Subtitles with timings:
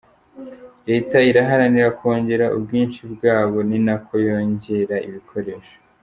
[0.89, 5.75] Leta iharanira kongera ubwinshi bwabo, ni nako yongera ibikoresho.